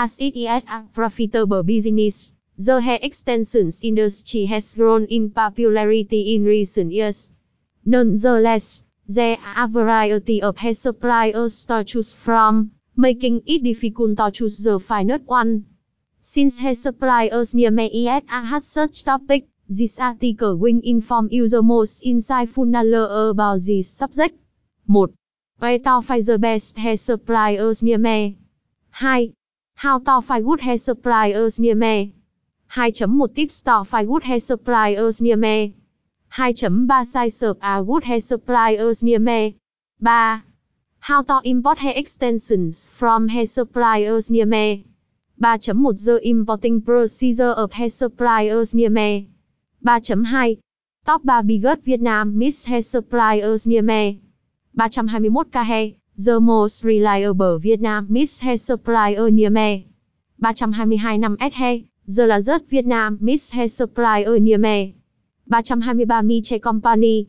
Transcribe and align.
As 0.00 0.16
it 0.20 0.36
is 0.36 0.64
a 0.68 0.84
profitable 0.94 1.64
business, 1.64 2.32
the 2.56 2.80
hair 2.80 3.00
extensions 3.02 3.82
industry 3.82 4.44
has 4.44 4.76
grown 4.76 5.06
in 5.06 5.32
popularity 5.32 6.36
in 6.36 6.44
recent 6.44 6.92
years. 6.92 7.32
Nonetheless, 7.84 8.84
there 9.08 9.36
are 9.38 9.64
a 9.64 9.66
variety 9.66 10.40
of 10.40 10.56
hair 10.56 10.74
suppliers 10.74 11.64
to 11.66 11.82
choose 11.82 12.14
from, 12.14 12.70
making 12.96 13.42
it 13.44 13.64
difficult 13.64 14.16
to 14.18 14.30
choose 14.30 14.62
the 14.62 14.78
finest 14.78 15.24
one. 15.24 15.66
Since 16.20 16.60
hair 16.60 16.76
suppliers 16.76 17.52
near 17.52 17.72
me 17.72 17.86
is 17.86 18.22
a 18.30 18.44
hot 18.44 18.62
search 18.62 19.02
topic, 19.02 19.48
this 19.68 19.98
article 19.98 20.56
will 20.58 20.80
inform 20.84 21.26
you 21.32 21.48
the 21.48 21.60
most 21.60 22.04
insightful 22.04 22.68
knowledge 22.68 23.32
about 23.32 23.58
this 23.66 23.90
subject. 23.90 24.38
1. 24.86 25.12
Where 25.58 25.80
to 25.80 26.02
find 26.02 26.22
the 26.22 26.38
best 26.38 26.78
hair 26.78 26.96
suppliers 26.96 27.82
near 27.82 27.98
me? 27.98 28.38
2. 29.00 29.34
How 29.78 30.00
to 30.00 30.20
find 30.22 30.44
good 30.44 30.60
hair 30.60 30.76
suppliers 30.76 31.60
near 31.60 31.76
me? 31.76 32.12
2.1 32.74 33.32
Tips 33.32 33.60
to 33.60 33.84
find 33.84 34.08
good 34.08 34.24
hair 34.24 34.40
suppliers 34.40 35.22
near 35.22 35.36
me. 35.36 35.76
2.3 36.36 37.06
Size 37.06 37.42
of 37.44 37.58
a 37.58 37.60
à 37.60 37.86
good 37.86 38.02
hair 38.02 38.18
suppliers 38.18 39.04
near 39.04 39.20
me. 39.20 39.56
3. 40.02 40.42
How 40.98 41.22
to 41.22 41.40
import 41.44 41.78
hair 41.78 41.92
extensions 41.94 42.86
from 42.86 43.28
hair 43.28 43.46
suppliers 43.46 44.32
near 44.32 44.46
me. 44.46 44.84
3.1 45.40 46.04
The 46.04 46.28
importing 46.28 46.82
procedure 46.82 47.54
of 47.62 47.72
hair 47.72 47.88
suppliers 47.88 48.74
near 48.74 48.90
me. 48.90 49.30
3.2 49.86 50.58
Top 51.06 51.22
3 51.22 51.42
biggest 51.46 51.82
Vietnam 51.84 52.36
Miss 52.36 52.64
hair 52.64 52.82
suppliers 52.82 53.64
near 53.64 53.82
me. 53.82 54.22
321 54.74 55.50
k 55.50 55.62
hair, 55.62 55.92
the 56.18 56.40
most 56.40 56.84
reliable 56.84 57.58
Vietnam 57.58 58.06
Miss 58.10 58.40
hair 58.40 58.56
supplier 58.56 59.30
near 59.30 59.50
me. 59.50 59.86
322 60.40 61.18
năm 61.18 61.36
S 61.40 61.52
hair, 61.54 61.78
the 62.06 62.26
largest 62.26 62.68
Vietnam 62.68 63.18
Miss 63.20 63.52
hair 63.52 63.68
supplier 63.68 64.40
near 64.40 64.58
me. 64.58 64.94
323 65.48 66.22
Mi 66.22 66.42
Che 66.42 66.58
Company, 66.58 67.28